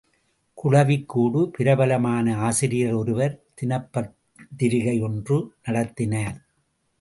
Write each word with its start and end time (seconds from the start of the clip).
குளவிக் 0.53 1.07
கூடு 1.07 1.49
பிரபலமான 1.49 2.37
ஆசிரியர் 2.37 2.93
ஒருவர் 2.93 3.43
தினப் 3.53 3.93
பத்திரிகை 3.93 5.01
ஒன்று 5.01 5.53
நடத்தினார். 5.63 6.45